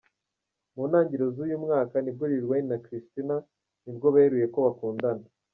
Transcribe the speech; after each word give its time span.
Mu 0.75 0.83
ntangiriro 0.89 1.27
z’uyu 1.35 1.57
mwaka, 1.63 1.95
nibwo 1.99 2.23
Lil 2.31 2.45
Wayne 2.49 2.69
na 2.71 2.77
Christina 2.85 3.35
nibwo 3.83 4.07
beruye 4.15 4.45
ko 4.53 4.59
bakundana. 4.65 5.25